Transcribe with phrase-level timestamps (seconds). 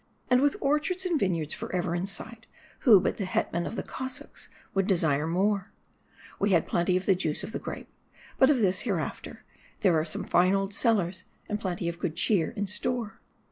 [0.31, 2.47] And with orchards and vineyards forever in sight,
[2.79, 5.73] who but the Hetman of the Cos sacs would desire more?
[6.39, 7.93] We had plenty of the juice of the grape.
[8.39, 9.45] But of this hereafter;
[9.81, 13.21] there are some fine old cellars, and plenty of good cheer in store.